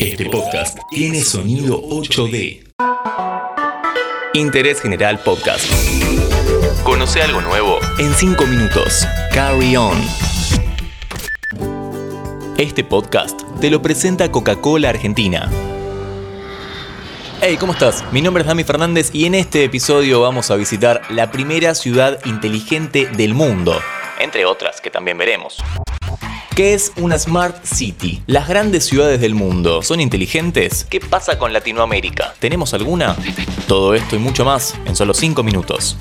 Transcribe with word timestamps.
Este 0.00 0.24
podcast 0.30 0.78
tiene 0.88 1.20
sonido 1.20 1.78
8D. 1.82 2.72
Interés 4.32 4.80
General 4.80 5.18
Podcast. 5.18 5.70
Conoce 6.82 7.20
algo 7.20 7.42
nuevo 7.42 7.78
en 7.98 8.10
5 8.14 8.46
minutos. 8.46 9.06
Carry 9.34 9.76
on. 9.76 9.98
Este 12.56 12.82
podcast 12.82 13.42
te 13.60 13.68
lo 13.68 13.82
presenta 13.82 14.32
Coca-Cola 14.32 14.88
Argentina. 14.88 15.50
Hey, 17.42 17.58
¿cómo 17.60 17.74
estás? 17.74 18.02
Mi 18.10 18.22
nombre 18.22 18.40
es 18.40 18.46
Dami 18.46 18.64
Fernández 18.64 19.10
y 19.12 19.26
en 19.26 19.34
este 19.34 19.64
episodio 19.64 20.22
vamos 20.22 20.50
a 20.50 20.56
visitar 20.56 21.02
la 21.10 21.30
primera 21.30 21.74
ciudad 21.74 22.24
inteligente 22.24 23.04
del 23.04 23.34
mundo, 23.34 23.78
entre 24.18 24.46
otras 24.46 24.80
que 24.80 24.90
también 24.90 25.18
veremos. 25.18 25.58
¿Qué 26.60 26.74
es 26.74 26.92
una 26.98 27.18
Smart 27.18 27.64
City? 27.64 28.22
Las 28.26 28.46
grandes 28.46 28.84
ciudades 28.84 29.18
del 29.22 29.34
mundo, 29.34 29.80
¿son 29.80 29.98
inteligentes? 29.98 30.84
¿Qué 30.84 31.00
pasa 31.00 31.38
con 31.38 31.54
Latinoamérica? 31.54 32.34
¿Tenemos 32.38 32.74
alguna? 32.74 33.16
Todo 33.66 33.94
esto 33.94 34.14
y 34.14 34.18
mucho 34.18 34.44
más 34.44 34.74
en 34.84 34.94
solo 34.94 35.14
5 35.14 35.42
minutos. 35.42 35.96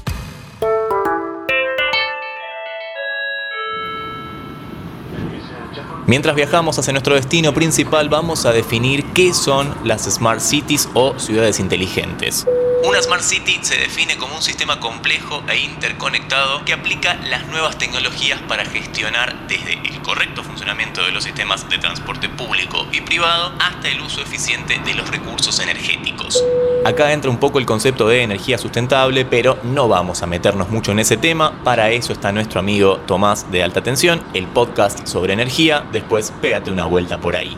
Mientras 6.08 6.36
viajamos 6.36 6.78
hacia 6.78 6.92
nuestro 6.92 7.16
destino 7.16 7.54
principal 7.54 8.10
vamos 8.10 8.46
a 8.46 8.52
definir 8.52 9.06
qué 9.14 9.34
son 9.34 9.74
las 9.86 10.14
Smart 10.14 10.42
Cities 10.42 10.90
o 10.94 11.18
ciudades 11.18 11.62
inteligentes. 11.62 12.46
Una 12.84 13.02
Smart 13.02 13.22
City 13.22 13.60
se 13.62 13.76
define 13.76 14.18
como 14.18 14.36
un 14.36 14.42
sistema 14.42 14.80
complejo 14.80 15.44
e 15.50 15.58
interconectado 15.58 16.64
que 16.64 16.72
aplica 16.72 17.16
las 17.30 17.46
nuevas 17.48 17.78
tecnologías 17.78 18.40
para 18.48 18.64
gestionar 18.64 19.48
desde 19.48 19.74
el 19.74 20.02
correcto 20.02 20.44
funcionamiento 20.44 21.04
de 21.04 21.12
los 21.12 21.26
sistemas 21.26 21.70
de 21.70 21.78
transporte 21.78 22.30
público 22.30 22.88
y 22.94 23.02
privado 23.02 23.52
hasta 23.60 23.90
el 23.90 24.00
uso 24.02 24.22
eficiente 24.22 24.80
de 24.80 24.94
los 24.94 25.10
recursos 25.10 25.60
energéticos. 25.60 26.42
Acá 26.86 27.12
entra 27.12 27.30
un 27.30 27.38
poco 27.38 27.60
el 27.60 27.66
concepto 27.66 28.08
de 28.08 28.24
energía 28.24 28.58
sustentable, 28.58 29.26
pero 29.26 29.60
no 29.64 29.90
vamos 29.90 30.24
a 30.24 30.28
meternos 30.28 30.70
mucho 30.70 30.94
en 30.94 31.00
ese 31.00 31.18
tema. 31.18 31.62
Para 31.64 31.92
eso 31.92 32.14
está 32.14 32.32
nuestro 32.32 32.62
amigo 32.62 32.98
Tomás 33.06 33.52
de 33.52 33.62
Alta 33.62 33.84
Tensión, 33.84 34.24
el 34.34 34.48
podcast 34.48 35.06
sobre 35.06 35.34
energía. 35.34 35.86
Después 35.92 36.32
pégate 36.42 36.72
una 36.72 36.86
vuelta 36.86 37.18
por 37.18 37.36
ahí. 37.36 37.58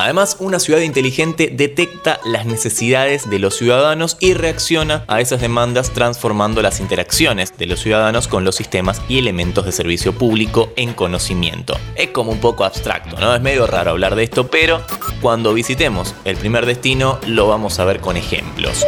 Además, 0.00 0.38
una 0.38 0.58
ciudad 0.58 0.80
inteligente 0.80 1.50
detecta 1.52 2.20
las 2.24 2.46
necesidades 2.46 3.28
de 3.28 3.38
los 3.38 3.54
ciudadanos 3.54 4.16
y 4.18 4.32
reacciona 4.32 5.04
a 5.08 5.20
esas 5.20 5.42
demandas 5.42 5.90
transformando 5.90 6.62
las 6.62 6.80
interacciones 6.80 7.58
de 7.58 7.66
los 7.66 7.80
ciudadanos 7.80 8.26
con 8.26 8.42
los 8.42 8.56
sistemas 8.56 9.02
y 9.10 9.18
elementos 9.18 9.66
de 9.66 9.72
servicio 9.72 10.14
público 10.14 10.72
en 10.76 10.94
conocimiento. 10.94 11.76
Es 11.96 12.08
como 12.08 12.32
un 12.32 12.40
poco 12.40 12.64
abstracto, 12.64 13.20
¿no? 13.20 13.34
Es 13.34 13.42
medio 13.42 13.66
raro 13.66 13.90
hablar 13.90 14.14
de 14.14 14.24
esto, 14.24 14.46
pero 14.50 14.80
cuando 15.20 15.52
visitemos 15.52 16.14
el 16.24 16.38
primer 16.38 16.64
destino 16.64 17.18
lo 17.26 17.46
vamos 17.46 17.78
a 17.78 17.84
ver 17.84 18.00
con 18.00 18.16
ejemplos. 18.16 18.86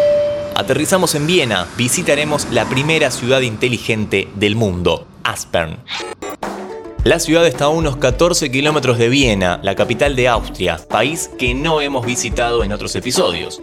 Aterrizamos 0.55 1.15
en 1.15 1.27
Viena, 1.27 1.67
visitaremos 1.77 2.47
la 2.51 2.65
primera 2.71 3.11
ciudad 3.11 3.43
inteligente 3.43 4.29
del 4.37 4.57
mundo, 4.57 5.07
Aspern. 5.25 5.77
La 7.05 7.19
ciudad 7.19 7.45
está 7.48 7.64
a 7.64 7.69
unos 7.69 7.97
14 7.97 8.53
kilómetros 8.53 8.97
de 8.97 9.08
Viena, 9.08 9.58
la 9.64 9.75
capital 9.75 10.14
de 10.14 10.28
Austria, 10.28 10.78
país 10.89 11.28
que 11.36 11.53
no 11.53 11.81
hemos 11.81 12.06
visitado 12.06 12.62
en 12.62 12.70
otros 12.70 12.94
episodios. 12.94 13.61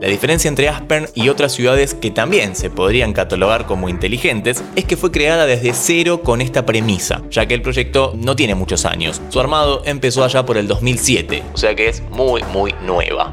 La 0.00 0.08
diferencia 0.08 0.48
entre 0.48 0.68
Aspern 0.68 1.06
y 1.14 1.28
otras 1.28 1.52
ciudades 1.52 1.94
que 1.94 2.10
también 2.10 2.56
se 2.56 2.70
podrían 2.70 3.12
catalogar 3.12 3.66
como 3.66 3.88
inteligentes 3.88 4.64
es 4.74 4.84
que 4.84 4.96
fue 4.96 5.12
creada 5.12 5.46
desde 5.46 5.74
cero 5.74 6.22
con 6.24 6.40
esta 6.40 6.66
premisa, 6.66 7.22
ya 7.30 7.46
que 7.46 7.54
el 7.54 7.62
proyecto 7.62 8.14
no 8.16 8.34
tiene 8.34 8.56
muchos 8.56 8.84
años. 8.84 9.22
Su 9.28 9.38
armado 9.38 9.82
empezó 9.84 10.24
allá 10.24 10.44
por 10.44 10.58
el 10.58 10.66
2007, 10.66 11.44
o 11.54 11.56
sea 11.56 11.76
que 11.76 11.88
es 11.88 12.02
muy 12.10 12.42
muy 12.52 12.74
nueva. 12.84 13.32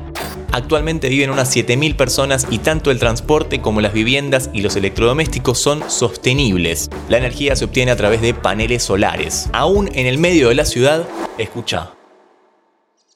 Actualmente 0.51 1.09
viven 1.09 1.29
unas 1.29 1.55
7.000 1.55 1.95
personas 1.95 2.47
y 2.49 2.59
tanto 2.59 2.91
el 2.91 2.99
transporte 2.99 3.61
como 3.61 3.81
las 3.81 3.93
viviendas 3.93 4.49
y 4.53 4.61
los 4.61 4.75
electrodomésticos 4.75 5.59
son 5.59 5.89
sostenibles. 5.89 6.89
La 7.07 7.17
energía 7.17 7.55
se 7.55 7.65
obtiene 7.65 7.91
a 7.91 7.95
través 7.95 8.21
de 8.21 8.33
paneles 8.33 8.83
solares. 8.83 9.49
Aún 9.53 9.89
en 9.93 10.07
el 10.07 10.17
medio 10.17 10.49
de 10.49 10.55
la 10.55 10.65
ciudad, 10.65 11.07
escucha. 11.37 11.91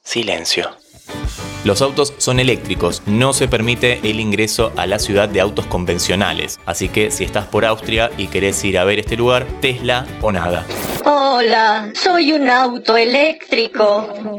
Silencio. 0.02 0.70
Los 1.64 1.80
autos 1.80 2.12
son 2.18 2.40
eléctricos, 2.40 3.02
no 3.06 3.32
se 3.32 3.48
permite 3.48 3.98
el 4.02 4.20
ingreso 4.20 4.70
a 4.76 4.86
la 4.86 4.98
ciudad 4.98 5.30
de 5.30 5.40
autos 5.40 5.66
convencionales. 5.66 6.60
Así 6.66 6.90
que 6.90 7.10
si 7.10 7.24
estás 7.24 7.46
por 7.46 7.64
Austria 7.64 8.10
y 8.18 8.26
querés 8.26 8.62
ir 8.64 8.76
a 8.76 8.84
ver 8.84 8.98
este 8.98 9.16
lugar, 9.16 9.46
Tesla 9.62 10.06
o 10.20 10.30
nada. 10.30 10.66
Hola, 11.06 11.90
soy 11.94 12.32
un 12.32 12.50
auto 12.50 12.98
eléctrico. 12.98 14.36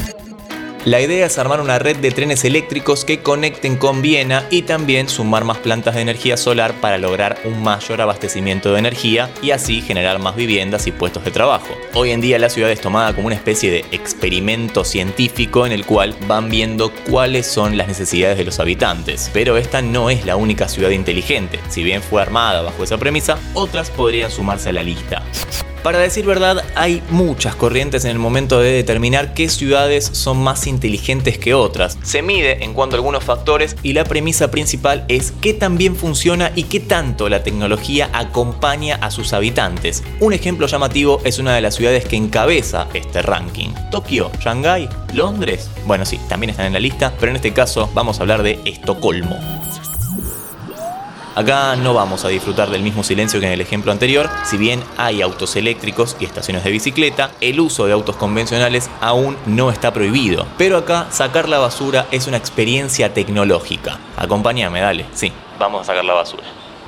La 0.86 1.02
idea 1.02 1.26
es 1.26 1.40
armar 1.40 1.62
una 1.62 1.80
red 1.80 1.98
de 1.98 2.12
trenes 2.12 2.46
eléctricos 2.46 3.06
que 3.06 3.24
conecten 3.24 3.76
con 3.76 4.04
Viena 4.04 4.46
y 4.52 4.62
también 4.62 5.10
sumar 5.10 5.44
más 5.44 5.58
plantas 5.58 5.96
de 5.96 6.02
energía 6.02 6.38
solar 6.38 6.76
para 6.80 7.00
lograr 7.00 7.40
un 7.44 7.64
mayor 7.64 8.02
abastecimiento 8.02 8.72
de 8.72 8.78
energía 8.78 9.32
y 9.42 9.50
así 9.50 9.82
generar 9.82 10.20
más 10.20 10.36
viviendas 10.36 10.86
y 10.86 10.92
puestos 10.92 11.26
de 11.26 11.32
trabajo. 11.32 11.76
Hoy 11.96 12.12
en 12.12 12.22
día 12.22 12.38
la 12.38 12.52
ciudad 12.52 12.70
es 12.70 12.82
tomada 12.82 13.16
como 13.16 13.26
una 13.26 13.36
especie 13.36 13.72
de 13.72 13.86
experimento 13.90 14.84
científico 14.86 15.66
en 15.66 15.72
el 15.72 15.88
cual 15.88 16.16
van 16.28 16.52
viendo 16.52 16.92
cuáles 17.10 17.48
son 17.48 17.78
las 17.78 17.88
necesidades 17.88 18.38
de 18.38 18.46
los 18.46 18.60
habitantes. 18.60 19.32
Pero 19.34 19.58
esta 19.58 19.82
no 19.82 20.12
es 20.12 20.24
la 20.24 20.36
única 20.36 20.68
ciudad 20.68 20.92
inteligente. 20.92 21.60
Si 21.68 21.82
bien 21.82 22.04
fue 22.04 22.22
armada 22.22 22.62
bajo 22.62 22.84
esa 22.84 23.00
premisa, 23.00 23.40
otras 23.56 23.90
podrían 23.90 24.30
sumarse 24.30 24.70
a 24.70 24.74
la 24.74 24.84
lista. 24.84 25.24
Para 25.86 26.00
decir 26.00 26.26
verdad, 26.26 26.64
hay 26.74 27.04
muchas 27.12 27.54
corrientes 27.54 28.06
en 28.06 28.12
el 28.12 28.18
momento 28.18 28.60
de 28.60 28.72
determinar 28.72 29.36
qué 29.36 29.50
ciudades 29.50 30.04
son 30.04 30.40
más 30.40 30.66
inteligentes 30.66 31.38
que 31.38 31.54
otras. 31.54 32.00
Se 32.02 32.24
mide 32.24 32.64
en 32.64 32.74
cuanto 32.74 32.96
a 32.96 32.98
algunos 32.98 33.24
factores 33.24 33.76
y 33.84 33.94
la 33.94 34.04
premisa 34.04 34.50
principal 34.50 35.06
es 35.10 35.32
qué 35.42 35.54
tan 35.54 35.78
bien 35.78 35.96
funciona 35.96 36.52
y 36.56 36.64
qué 36.64 36.80
tanto 36.80 37.30
la 37.30 37.44
tecnología 37.44 38.10
acompaña 38.14 38.96
a 38.96 39.12
sus 39.12 39.32
habitantes. 39.34 40.04
Un 40.22 40.34
ejemplo 40.34 40.66
llamativo 40.66 41.22
es 41.24 41.38
una 41.38 41.54
de 41.54 41.62
las 41.62 41.76
ciudades 41.76 42.06
que 42.06 42.16
encabeza 42.16 42.88
este 42.96 43.22
ranking. 43.22 43.70
Tokio, 43.92 44.32
Shanghái, 44.40 44.90
Londres. 45.14 45.70
Bueno, 45.86 46.04
sí, 46.04 46.20
también 46.28 46.50
están 46.50 46.66
en 46.66 46.74
la 46.74 46.80
lista, 46.80 47.14
pero 47.20 47.30
en 47.30 47.36
este 47.36 47.54
caso 47.54 47.92
vamos 47.94 48.18
a 48.18 48.24
hablar 48.24 48.42
de 48.42 48.60
Estocolmo. 48.66 49.55
Acá 51.36 51.76
no 51.76 51.94
vamos 51.94 52.24
a 52.24 52.30
disfrutar 52.30 52.70
del 52.70 52.82
mismo 52.82 53.04
silencio 53.04 53.42
que 53.42 53.46
en 53.46 53.52
el 53.52 53.60
ejemplo 53.60 53.92
anterior, 53.92 54.30
si 54.46 54.56
bien 54.56 54.82
hay 54.96 55.22
autos 55.22 55.58
eléctricos 55.58 56.16
y 56.18 56.24
estaciones 56.24 56.64
de 56.64 56.72
bicicleta, 56.72 57.32
el 57.42 57.60
uso 57.60 57.86
de 57.86 57.92
autos 57.92 58.16
convencionales 58.16 58.90
aún 59.02 59.36
no 59.46 59.70
está 59.70 59.92
prohibido. 59.92 60.48
Pero 60.58 60.78
acá 60.78 61.08
sacar 61.10 61.50
la 61.50 61.60
basura 61.60 62.08
es 62.12 62.28
una 62.28 62.38
experiencia 62.38 63.14
tecnológica. 63.14 64.00
Acompáñame, 64.16 64.80
dale, 64.80 65.08
sí, 65.14 65.34
vamos 65.60 65.82
a 65.82 65.84
sacar 65.84 66.06
la 66.06 66.14
basura. 66.14 66.44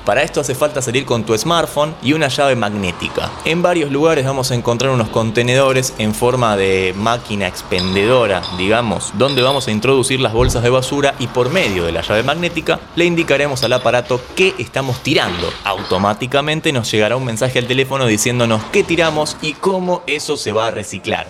Para 0.08 0.22
esto 0.22 0.40
hace 0.40 0.54
falta 0.54 0.80
salir 0.80 1.04
con 1.04 1.24
tu 1.24 1.36
smartphone 1.36 1.94
y 2.02 2.14
una 2.14 2.28
llave 2.28 2.56
magnética. 2.56 3.30
En 3.44 3.60
varios 3.60 3.92
lugares 3.92 4.24
vamos 4.24 4.50
a 4.50 4.54
encontrar 4.54 4.90
unos 4.90 5.10
contenedores 5.10 5.92
en 5.98 6.14
forma 6.14 6.56
de 6.56 6.94
máquina 6.96 7.46
expendedora, 7.46 8.40
digamos, 8.56 9.12
donde 9.18 9.42
vamos 9.42 9.68
a 9.68 9.70
introducir 9.70 10.18
las 10.20 10.32
bolsas 10.32 10.62
de 10.62 10.70
basura 10.70 11.14
y 11.18 11.26
por 11.26 11.50
medio 11.50 11.84
de 11.84 11.92
la 11.92 12.00
llave 12.00 12.22
magnética 12.22 12.80
le 12.96 13.04
indicaremos 13.04 13.62
al 13.64 13.74
aparato 13.74 14.18
qué 14.34 14.54
estamos 14.56 15.02
tirando. 15.02 15.52
Automáticamente 15.64 16.72
nos 16.72 16.90
llegará 16.90 17.14
un 17.14 17.26
mensaje 17.26 17.58
al 17.58 17.66
teléfono 17.66 18.06
diciéndonos 18.06 18.64
qué 18.72 18.84
tiramos 18.84 19.36
y 19.42 19.52
cómo 19.52 20.04
eso 20.06 20.38
se 20.38 20.52
va 20.52 20.68
a 20.68 20.70
reciclar. 20.70 21.26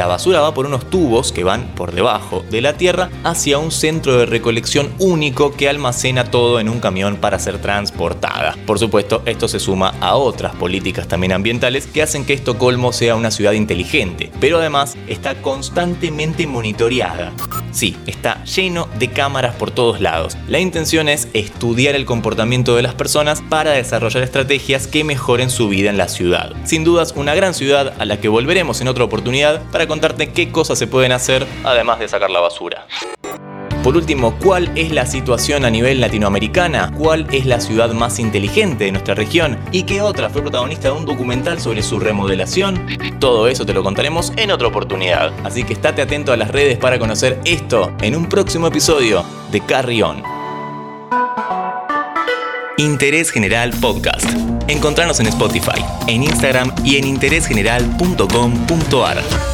La 0.00 0.06
basura 0.06 0.40
va 0.40 0.54
por 0.54 0.64
unos 0.64 0.88
tubos 0.88 1.30
que 1.30 1.44
van 1.44 1.74
por 1.74 1.92
debajo 1.92 2.42
de 2.50 2.62
la 2.62 2.72
tierra 2.72 3.10
hacia 3.22 3.58
un 3.58 3.70
centro 3.70 4.16
de 4.16 4.24
recolección 4.24 4.94
único 4.98 5.52
que 5.52 5.68
almacena 5.68 6.24
todo 6.24 6.58
en 6.58 6.70
un 6.70 6.80
camión 6.80 7.16
para 7.16 7.38
ser 7.38 7.58
transportada. 7.58 8.56
Por 8.64 8.78
supuesto, 8.78 9.20
esto 9.26 9.46
se 9.46 9.60
suma 9.60 9.92
a 10.00 10.16
otras 10.16 10.54
políticas 10.54 11.06
también 11.06 11.32
ambientales 11.32 11.86
que 11.86 12.00
hacen 12.00 12.24
que 12.24 12.32
Estocolmo 12.32 12.94
sea 12.94 13.14
una 13.14 13.30
ciudad 13.30 13.52
inteligente, 13.52 14.32
pero 14.40 14.56
además 14.56 14.96
está 15.06 15.42
constantemente 15.42 16.46
monitoreada. 16.46 17.34
Sí, 17.70 17.96
está 18.06 18.44
lleno 18.44 18.88
de 18.98 19.08
cámaras 19.08 19.54
por 19.54 19.70
todos 19.70 20.00
lados. 20.00 20.36
La 20.48 20.58
intención 20.58 21.08
es 21.08 21.28
estudiar 21.34 21.94
el 21.94 22.04
comportamiento 22.04 22.76
de 22.76 22.82
las 22.82 22.94
personas 22.94 23.42
para 23.42 23.72
desarrollar 23.72 24.22
estrategias 24.22 24.86
que 24.86 25.04
mejoren 25.04 25.50
su 25.50 25.68
vida 25.68 25.90
en 25.90 25.98
la 25.98 26.08
ciudad. 26.08 26.52
Sin 26.64 26.84
dudas, 26.84 27.14
una 27.16 27.34
gran 27.34 27.54
ciudad 27.54 27.94
a 27.98 28.04
la 28.04 28.20
que 28.20 28.28
volveremos 28.28 28.80
en 28.80 28.88
otra 28.88 29.04
oportunidad 29.04 29.62
para 29.70 29.86
contarte 29.86 30.30
qué 30.30 30.50
cosas 30.50 30.78
se 30.78 30.86
pueden 30.86 31.12
hacer 31.12 31.46
además 31.64 31.98
de 31.98 32.08
sacar 32.08 32.30
la 32.30 32.40
basura. 32.40 32.86
Por 33.82 33.96
último, 33.96 34.34
¿cuál 34.42 34.70
es 34.76 34.92
la 34.92 35.06
situación 35.06 35.64
a 35.64 35.70
nivel 35.70 36.02
latinoamericana? 36.02 36.92
¿Cuál 36.98 37.26
es 37.32 37.46
la 37.46 37.60
ciudad 37.60 37.90
más 37.92 38.18
inteligente 38.18 38.84
de 38.84 38.92
nuestra 38.92 39.14
región? 39.14 39.58
¿Y 39.72 39.84
qué 39.84 40.02
otra 40.02 40.28
fue 40.28 40.42
protagonista 40.42 40.88
de 40.88 40.94
un 40.94 41.06
documental 41.06 41.58
sobre 41.60 41.82
su 41.82 41.98
remodelación? 41.98 42.86
Todo 43.18 43.48
eso 43.48 43.64
te 43.64 43.72
lo 43.72 43.82
contaremos 43.82 44.34
en 44.36 44.50
otra 44.50 44.68
oportunidad. 44.68 45.32
Así 45.44 45.64
que 45.64 45.72
estate 45.72 46.02
atento 46.02 46.30
a 46.32 46.36
las 46.36 46.50
redes 46.50 46.76
para 46.76 46.98
conocer 46.98 47.40
esto 47.46 47.90
en 48.02 48.16
un 48.16 48.26
próximo 48.26 48.66
episodio 48.66 49.24
de 49.50 49.62
Carrión. 49.62 50.22
Interés 52.76 53.30
General 53.30 53.70
Podcast. 53.80 54.28
Encontrarnos 54.68 55.20
en 55.20 55.28
Spotify, 55.28 55.82
en 56.06 56.22
Instagram 56.22 56.70
y 56.84 56.96
en 56.96 57.06
interésgeneral.com.ar. 57.06 59.49